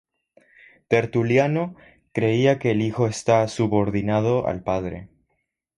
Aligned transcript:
Tertuliano, 0.87 1.75
creía 2.11 2.57
que 2.57 2.71
el 2.71 2.81
Hijo 2.81 3.05
está 3.05 3.47
"subordinado" 3.47 4.47
al 4.47 4.63
Padre. 4.63 5.09